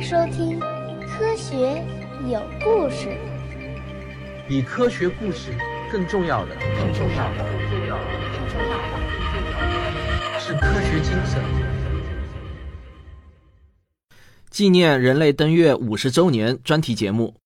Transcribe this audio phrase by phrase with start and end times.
[0.00, 0.58] 迎收听
[1.06, 1.84] 《科学
[2.26, 3.08] 有故事》。
[4.48, 5.52] 比科学故事
[5.92, 8.78] 更重要的，更重要的，更重要的，更重要
[10.32, 11.44] 的，是科学精神。
[14.48, 17.36] 纪念人类登月五十周年专题节目。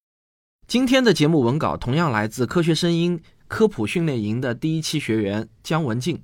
[0.68, 3.18] 今天的节目文稿同样来自《科学声音》
[3.48, 6.22] 科普训练营的第一期学员姜文静。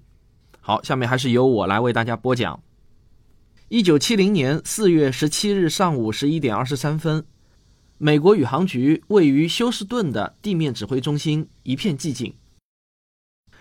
[0.61, 2.63] 好，下面还是由我来为大家播讲。
[3.73, 7.25] 一九七零年四月十七日上午十一点二十三分，
[7.99, 12.35] 美国宇航局位于休斯顿的地面指挥中心一片寂静，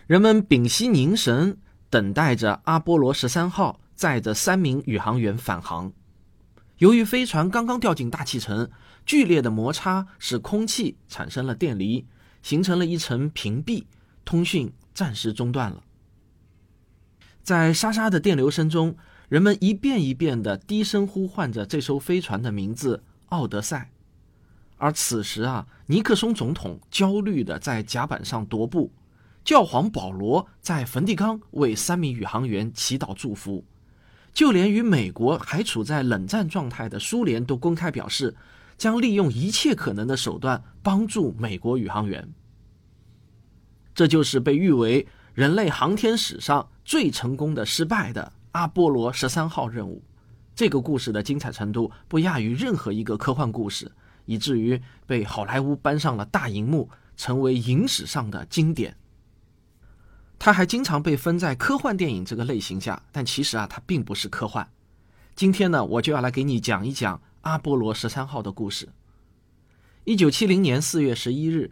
[0.08, 1.60] 人们屏息凝神，
[1.92, 5.94] 等待着阿波罗十三号载着三名宇航员返航。
[6.80, 8.68] 由于飞船刚刚掉进大气层，
[9.06, 12.08] 剧烈的摩擦使空气产生了电离，
[12.42, 13.84] 形成了一层屏蔽，
[14.26, 15.84] 通讯暂时中断了。
[17.44, 18.96] 在沙沙的电流声中，
[19.30, 23.92] 人们一遍一遍地低声呼唤着这艘飞船的名字“奥德赛”。
[24.78, 28.92] 而此时啊，尼克松总统焦虑地在甲板上踱步，
[29.44, 33.64] 教皇保罗在梵蒂冈为三名宇航员祈祷祝福。
[34.34, 38.36] 就连与美国还处在冷战状态的苏联都公开表示，
[38.78, 42.34] 将利用一切可能的手段帮助美国宇航员。
[43.94, 50.04] 这就是被誉为人类航天史上最成功的失败的阿波罗十三号任务。
[50.56, 53.92] 这个故事的精彩程度不亚于任何一个科幻故事，
[54.26, 58.98] 以至于被好莱坞搬上了大荧幕，成为影史上的经典。
[60.38, 64.70] 它还经常被分在科幻电影这个类型下，但其实啊，它并不是科幻。
[65.36, 68.90] 今天呢，我就要来给你讲一讲阿波罗十三号的故事。
[70.04, 71.72] 一九七零年四月十一日，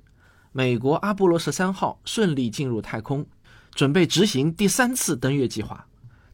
[0.52, 3.26] 美国阿波罗十三号顺利进入太空，
[3.74, 5.88] 准备执行第三次登月计划。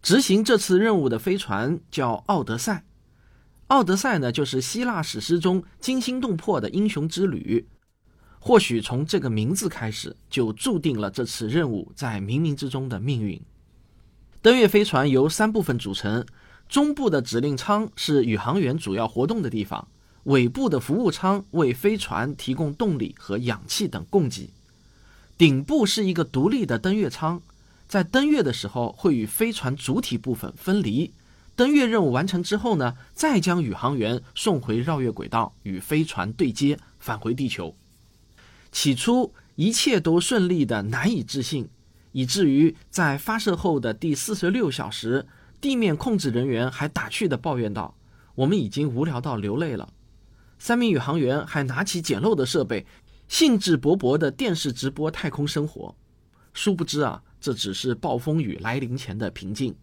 [0.03, 2.83] 执行这次任务的飞船叫奥德赛。
[3.67, 7.65] 奥德赛呢，就是希腊史诗中惊心动魄的英雄之旅。
[8.37, 13.41] 或许从这个名字开始，就注定了这次任务在冥冥之中的命运。
[14.41, 16.25] 登月飞船由三部分组成：
[16.67, 19.87] 中部的指令舱是宇航员主要活动的地方；
[20.25, 24.49] 尾部的服务舱为飞船提供动力和氧气等供给；
[25.37, 27.41] 顶部是一个独立的登月舱，
[27.87, 31.13] 在登月的时候会与飞船主体部分分离。
[31.55, 37.75] 登月任务完成之后呢，再将宇航员送回绕月轨道，与飞船对接，返回地球。
[38.71, 41.69] 起初一切都顺利的难以置信，
[42.11, 45.27] 以至于在发射后的第四十六小时，
[45.61, 47.95] 地面控制人员还打趣的抱怨道
[48.33, 49.93] ：“我们已经无聊到流泪了。”
[50.57, 52.87] 三名宇航员还拿起简陋的设备，
[53.27, 55.95] 兴致勃勃的电视直播太空生活。
[56.51, 59.75] 殊不知啊，这只是暴风雨来临前的平静。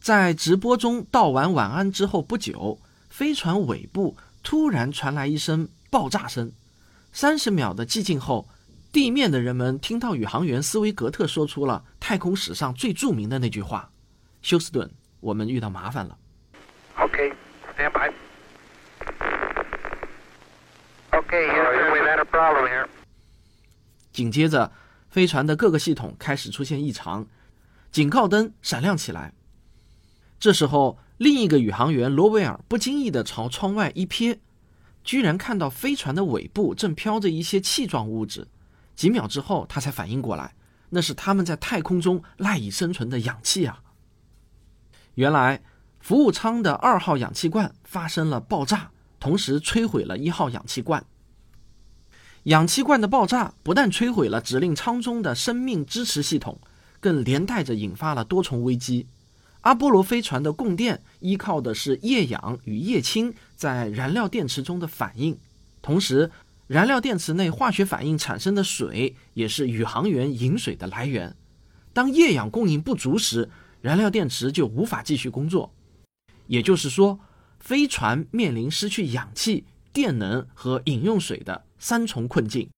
[0.00, 6.50] 在直播中道完晚安之后不久，飞船尾部突然传来一声爆炸声。
[7.12, 8.48] 三十秒的寂静后，
[8.90, 13.88] 地面的人们听到宇航员斯威格特说出了太空史上最著名的那句话
[14.42, 14.90] ：“休斯顿，
[15.20, 16.18] 我们遇到麻烦了。”
[16.98, 18.12] OK，stand by。
[21.12, 22.88] OK，we had a problem here。
[24.12, 24.72] 紧接着，
[25.16, 27.26] 飞船的各个系统开始出现异常，
[27.90, 29.32] 警告灯闪亮起来。
[30.38, 34.38] 这时候，另一个宇航员罗威尔不经意地朝窗外一瞥。
[35.02, 38.46] 居然看到飞船的尾部正飘着一些气状物质，
[38.94, 40.54] 几秒之后，他才反应过来，
[40.90, 43.80] 那是他们在太空中赖以生存的氧气啊！
[45.14, 45.62] 原来，
[45.98, 51.02] 服务舱的二号氧气罐发生了爆炸，同时摧毁了一号氧气罐。
[52.46, 56.56] 氧气罐的爆炸不但摧毁了指令舱中的生命支持系统，
[57.00, 59.08] 更连带着引发了多重危机。
[59.62, 65.36] 阿波罗飞船的供电依靠的是液氧与液氢在燃料电池中的反应，
[65.82, 66.30] 同时，
[66.68, 71.34] 燃料电池内化学反应产生的水也是宇航员饮水的来源。
[71.92, 75.74] 当液氧供应不足时，燃料电池就无法继续工作。
[76.46, 77.18] 也就是说，
[77.58, 82.70] 飞船面临失去氧气、电能和饮用水的三重困境。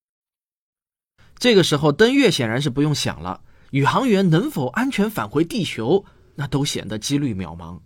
[1.39, 6.05] 这个时候，登月显然是不用想了，宇航员能否安全返回地球？
[6.35, 7.81] 那都显得几率渺茫。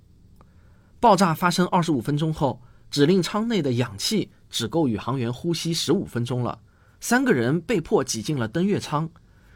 [1.00, 6.60] 爆炸发生二十五分钟后，指令舱内的氧气只够宇航员呼吸十五分钟了。
[7.00, 9.10] 三个人被迫挤进了登月舱。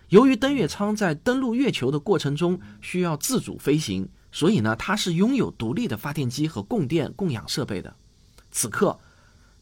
[0.08, 7.94] 由于登月舱在登陆月球的过程中需要自主飞行，所以呢，它是拥有独立的发电机和供电供氧设备的。
[8.50, 8.98] 此刻，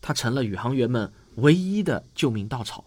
[0.01, 2.85] 它成了宇航员们唯一的救命稻草。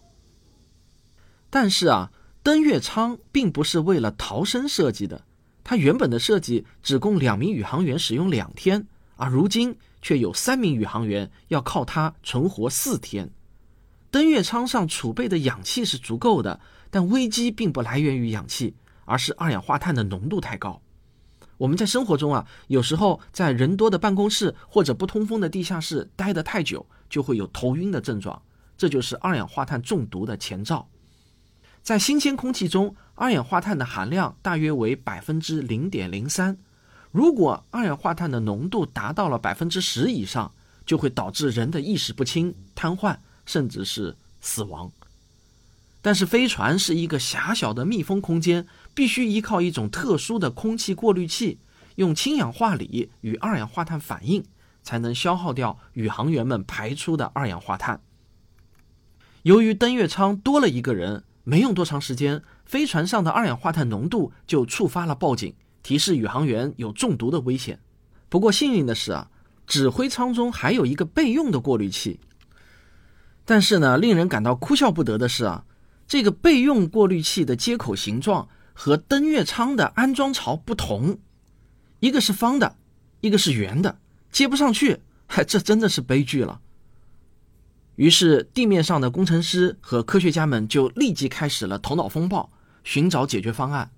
[1.50, 2.12] 但是啊，
[2.42, 5.24] 登月舱并不是为了逃生设计的。
[5.64, 8.86] 它原本的设计只供两名宇航员使用两天，
[9.16, 13.30] 而如今却有三名宇航员要靠它存活四天。
[14.10, 16.58] 登月舱上储备的氧气是足够的，
[16.90, 18.74] 但危机并不来源于氧气，
[19.04, 20.80] 而是二氧化碳的浓度太高。
[21.58, 28.40] 我们在生活中啊，有时候在人多的办公室或者不通风的地下室待得太久，就会有头晕的症状，
[28.76, 30.88] 这就是二氧化碳中毒的前兆。
[31.82, 36.56] 在新鲜空气中，二氧化碳的含量大约为百分之零点零三。
[37.10, 40.52] 如果二氧化碳的浓度达到了百分之十以上，
[40.84, 43.16] 就会导致人的意识不清、瘫痪，
[43.46, 44.90] 甚至是死亡。
[46.02, 51.58] 但是飞船是一个狭小的密封空间，必须依靠一种特殊的空气过滤器，
[51.96, 54.44] 用氢氧化锂与二氧化碳反应，
[54.88, 58.00] 才能消耗掉宇航员们排出的二氧化碳。
[59.42, 67.78] 由于登月舱多了一个人，没用多长时间，飞船上的二氧化碳浓度就触发了报警，提示宇航员有中毒的危险。
[68.30, 69.30] 不过幸运的是啊，
[69.66, 72.18] 指挥舱中还有一个备用的过滤器。
[73.44, 75.66] 但是呢，令人感到哭笑不得的是啊。
[76.06, 81.18] 这个备用过滤器的接口形状和登月舱的安装槽不同，
[82.00, 82.76] 一个是方的，
[83.20, 83.98] 一个是圆的，
[84.30, 86.60] 接不上去，嗨， 这真的是悲剧了。
[87.96, 92.50] 于是地面上的工程师和科学家们就立即开始了头脑风暴，
[92.84, 93.90] 寻找解决方案。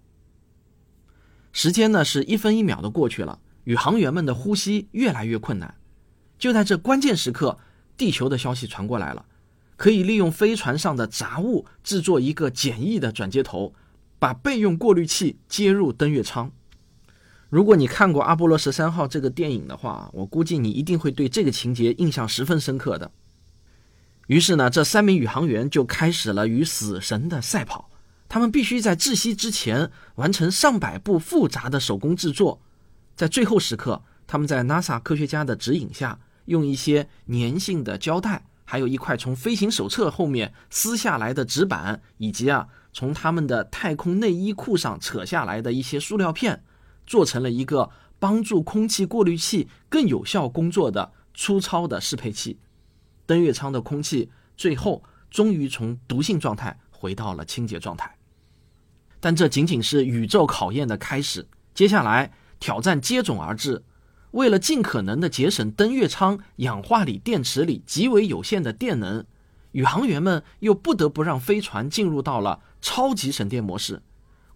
[1.53, 5.75] 时间呢是一分一秒的过去了，宇航员们的呼吸越来越困难。
[6.38, 7.59] 就在这关键时刻，
[7.97, 9.27] 地球的消息传过来了。
[9.77, 13.75] 可以利用飞船上的杂物制作一个简易的转接头，
[14.19, 16.53] 把备用过滤器接入登月舱。
[17.50, 23.11] 如果你看过《阿波罗十三号》这个电影的话，我估计你一定会对这个情节印象十分深刻的。
[24.29, 27.91] 于是呢，这三名宇航员就开始了与死神的赛跑。
[28.29, 32.62] 他们必须在窒息之前完成上百步复杂的手工制作。
[33.17, 38.44] 在最后时刻，他们在 NASA 科学家的指引下，用一些粘性的胶带。
[38.64, 46.62] 还有一块从飞行手册后面撕下来的纸板，以及啊从他们的太空内衣裤上扯下来的一些塑料片，
[47.10, 47.90] 做成了一个
[48.20, 52.56] 帮助空气过滤器更有效工作的粗糙的适配器。
[53.26, 58.16] 登月舱的空气最后终于从毒性状态回到了清洁状态。
[59.18, 63.82] 但这仅仅是宇宙考验的开始，接下来挑战接踵而至。
[64.30, 69.26] 为了尽可能的节省登月舱氧化锂电池里极为有限的电能，
[69.72, 74.00] 宇航员们又不得不让飞船进入到了超级省电模式，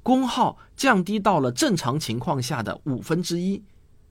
[0.04, 3.64] 功耗降低到了正常情况下的五分之一。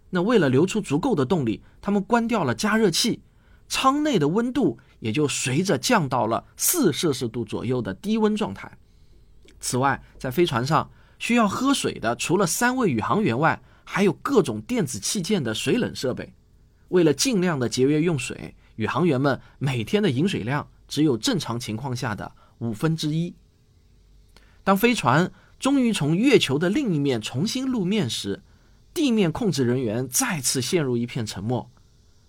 [0.10, 3.22] 那为了留出足够的动力，他们关掉了加热器，
[3.70, 8.78] 舱内的温度也就随着降到了四摄氏度左右的低温状态。
[9.60, 16.34] 此外，在飞船上需要喝水的，除了三位宇航员外，还有各种电子器件的水冷设备，
[16.90, 23.36] 为了尽量的节约用水，宇航员们每天的饮水量只有正常情况下的五分之一。
[24.64, 25.32] 当飞船
[25.64, 28.42] 终于从月球的另一面重新露面时，
[28.94, 31.72] 地面控制人员再次陷入一片沉默。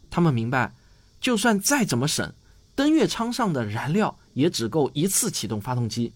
[0.09, 0.73] 他们明白，
[1.21, 2.33] 就算再怎么省，
[2.77, 6.13] 登月舱上的燃料也只够一次启动发动机。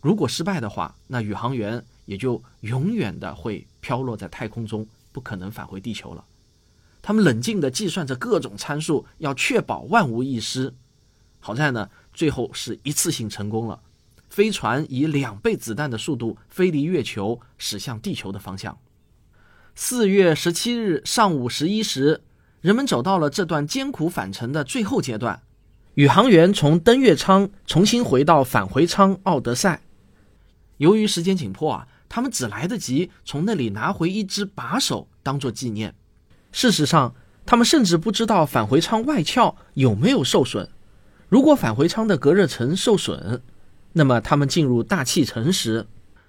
[0.00, 3.64] 如果失败的话，那宇航员也就永远的会。
[3.80, 6.24] 飘落在太空中，不可能返回地球了。
[7.00, 10.74] 他们冷静地计算着各种参数，要确保万无一失。
[11.38, 13.80] 好在呢，最后是一次性成功了。
[14.28, 18.78] 飞船以两倍子弹的速度飞离月球，驶向地球的方向。
[19.74, 22.22] 四月十七日上午十一时，
[22.60, 25.42] 人们走到了这段艰苦返程的最后阶段。
[25.94, 29.82] 宇航员从登月舱重新回到返回舱奥德赛。
[30.76, 31.88] 由于时间紧迫啊。
[32.08, 35.92] 他们只来得及从那里拿回一只把手当做纪念。
[36.52, 40.70] 事实上，他们甚至不知道返回舱外壳有没有受损。
[41.28, 43.42] 如果返回舱的隔热层受损，
[43.98, 45.86] 那么他们进入大气层时，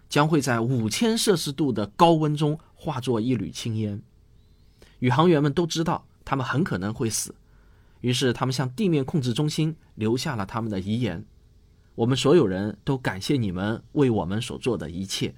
[0.07, 4.01] 将会在五千摄氏度的高温中化作一缕青烟。
[5.00, 7.36] 宇航员们都知道他们很可能会死，
[8.00, 11.25] 于是他们向地面控制中心留下了他们的遗言
[11.95, 15.36] ：“我们所有人都感谢你们为我们所做的一切。”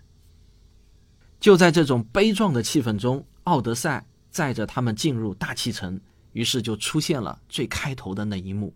[1.41, 5.99] 就在这种悲壮的气氛中，奥德赛载着他们进入大气层，
[6.33, 8.71] 于是就出现了最开头的那一幕。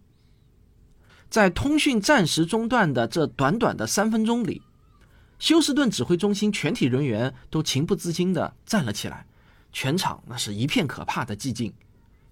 [1.33, 4.61] 在通讯暂时中断的这短短的三分钟里，
[5.39, 9.25] 休斯顿指挥中心全体人员都情不自禁地站了起来，
[9.71, 11.73] 全场那是一片可怕的寂静。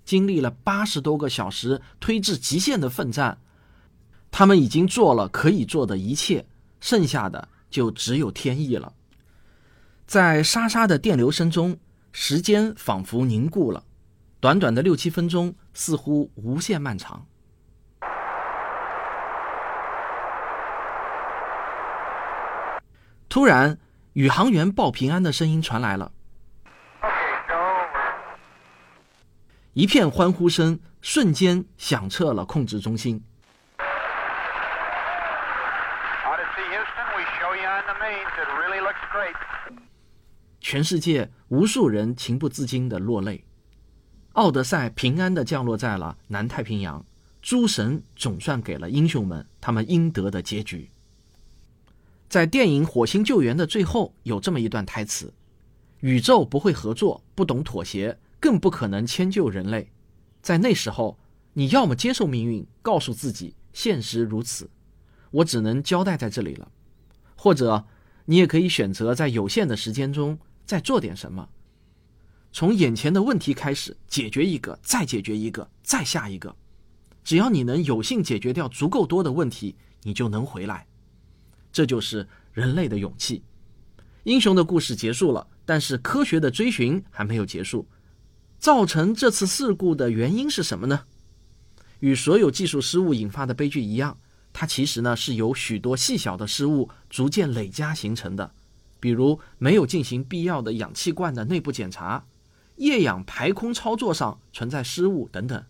[0.05, 3.39] 经历了八十多个小时推至极限的奋战，
[4.29, 6.45] 他们已经做了可以做的一切，
[6.79, 8.93] 剩下的就只有天意了。
[10.05, 11.75] 在沙沙的电流声中，
[12.11, 13.83] 时间仿佛凝固了。
[14.39, 17.25] 短短的六七分钟似乎无限漫长。
[23.31, 23.79] 突然，
[24.11, 26.11] 宇航员报平安的声音传来了
[29.71, 33.23] 一片欢呼声瞬间响彻了控制中心。
[40.59, 43.45] 全世界无数人情不自禁的落泪。
[44.33, 47.01] 奥德赛平安的降落在了南太平洋，
[47.41, 50.91] 诸神总算给了英雄们他们应得的结局。
[52.31, 55.33] 在电影《火星救援》的最后，有这么一段台词
[55.99, 59.91] ：“宇宙不会合作，不懂妥协，更不可能迁就人类。
[60.41, 61.19] 在那时候，
[61.51, 64.69] 你要么接受命运，告诉自己现实如此，
[65.29, 66.69] 我只能交代在这里了；
[67.35, 67.85] 或者，
[68.23, 71.49] 你也可以选择在有限的时间中再做点什么。
[72.53, 76.55] 从眼前的问题开始解决一个，再解决一个，再下一个。
[77.25, 80.87] 只要你能有幸解决掉足够多的问题，你就能回来。
[81.71, 83.43] 这就是人类的勇气。
[84.23, 87.87] 英雄的故事结束了，但是科学的追寻还没有结束。
[88.59, 91.05] 造成这次事故的原因是什么呢？
[91.99, 94.19] 与所有技术失误引发的悲剧一样，
[94.53, 98.53] 它其实呢是由许多细小的失误逐渐累加形成的。
[98.99, 102.25] 比如没有进行必要的氧气罐的内部检查，
[102.75, 105.63] 液氧排空操作上存在失误等等。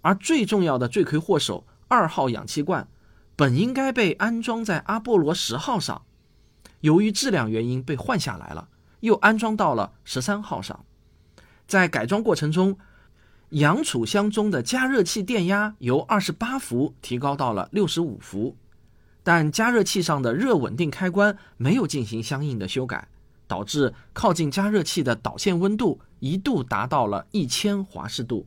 [0.00, 2.88] 而最重要的罪魁祸首二号氧气罐。
[3.36, 6.02] 本应该被安装在阿波罗十号上，
[6.80, 8.68] 由于质量原因被换下来了，
[9.00, 10.84] 又安装到了十三号上。
[11.66, 12.78] 在改装过程中，
[13.50, 18.56] 氧储箱中的加热器电压由二十八伏提高到了六十五伏，
[19.22, 23.08] 但加热器上的热稳定开关没有进行相应的修改，
[23.48, 28.46] 导致靠近加热器的导线温度一度达到了一千华氏度。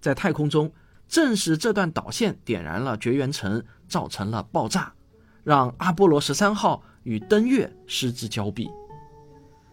[0.00, 0.72] 在太空中，
[1.08, 3.64] 正是这段导线点燃了绝缘层。
[3.88, 4.92] 造成了爆炸，
[5.42, 8.68] 让阿波罗十三号与登月失之交臂。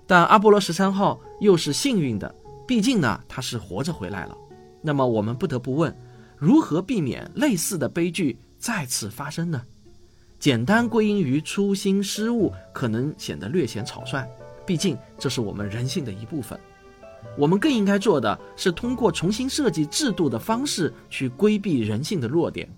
[0.07, 2.33] 但阿波罗十三号又是幸运的，
[2.67, 4.37] 毕竟呢，它是活着回来了。
[4.81, 5.95] 那么我们不得不问：
[6.37, 9.61] 如何避免类似的悲剧再次发生呢？
[10.39, 14.27] 简单归因于粗心失误，可能显得略显草率。
[14.65, 16.59] 毕竟这是我们人性的一部分。
[17.37, 22.69] 我们更应该做的是通过重新设计制度的方式去规避人性的弱点。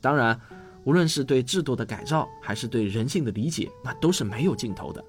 [0.00, 0.38] 当然。
[0.84, 5.02] 无论是对制度的改造，还是对人性的理解，那都是没有尽头的。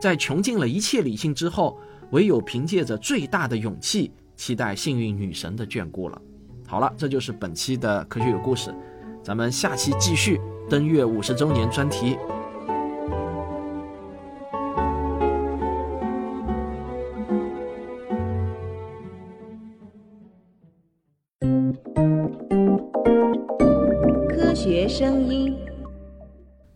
[0.00, 1.78] 在穷尽了一切理性之后，
[2.10, 6.20] 唯有凭借着最大的勇气，期待幸运女神的眷顾了。
[6.66, 8.74] 好了，这就是本期的科学有故事，
[9.22, 12.16] 咱们下期继续登月五十周年专题。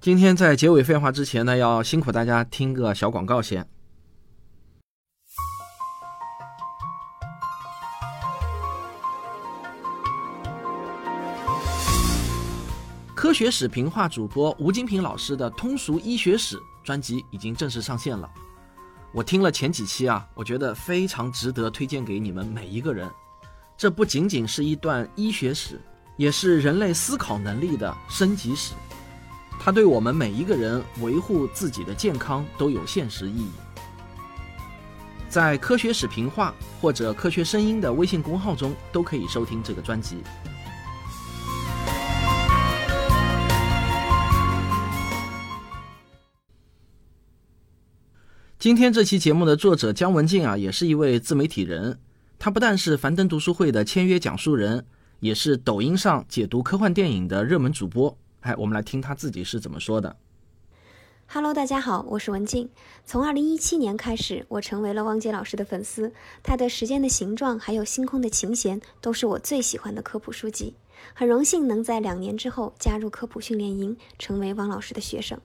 [0.01, 3.69] 今天在结尾废话之前呢，要辛苦大家听个小广告先。
[13.15, 18.27] 科学史评话主播吴金平老师的通俗医学史专辑已经正式上线了。
[19.13, 23.07] 我听了前几期啊，我觉得非常值得推荐给你们每一个人。
[23.77, 25.79] 这不仅仅是一段医学史，
[26.17, 28.73] 也是人类思考能力的升级史。
[29.63, 33.51] 它对我们每一个人维护自己的健康都有现实意义。
[35.29, 40.17] 在科学史评话或者科学声音的微信公号中都可以收听这个专辑。
[48.59, 51.99] 今天这期节目的作者姜文静啊，也是一位自媒体人。
[52.39, 54.87] 他不但是樊登读书会的签约讲述人，
[55.21, 58.17] 也是抖音上解读科幻电影的热门主播。
[58.41, 60.17] 哎，我们来听他自己是怎么说的。
[61.27, 62.71] Hello，大家好，我是文静。
[63.05, 66.13] 从2017年开始，我成为了汪杰老师的粉丝。
[66.43, 70.75] 他的《时间的形状》还有《星空的琴弦》都是我最喜欢的科普书籍。
[71.15, 75.39] 很荣幸能在两年之后加入科普训练营，成为汪老师的学生。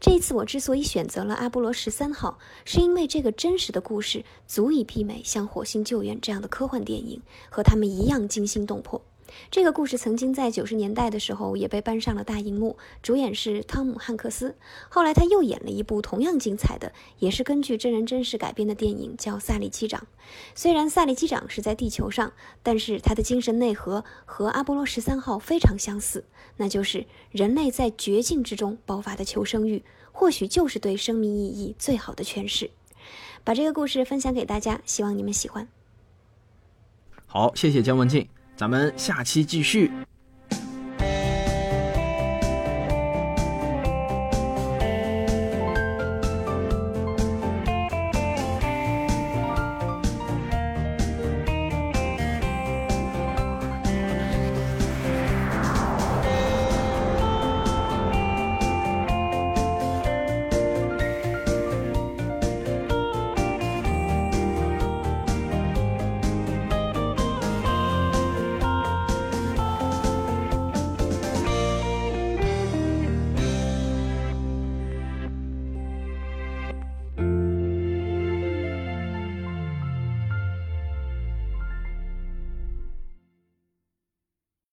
[0.00, 7.20] 这一次我之所以选择了阿波罗十三号，是因为这个真实的故事足以媲美像《火星救援》这样的科幻电影，
[7.50, 9.00] 和他们一样惊心动魄。
[9.50, 14.56] 这个故事曾经在九十年代的时候也被搬上了大荧幕，主演是汤姆·汉克斯。
[14.88, 20.00] 后来他又演了一部同样精彩的，也是根据真人真事改编的电影，叫《萨利机长》。
[20.54, 26.24] 虽然萨利机长是在地球上，但是他的精神内核和阿波罗十三号非常相似，
[26.56, 32.70] 那就是人类在绝境之中爆发的求生欲，或许就是对生命意义最好的诠释。
[33.44, 35.66] 把这个故事分享给大家，希望你们喜欢。
[37.26, 39.90] 好，谢谢姜文静，咱们下期继续。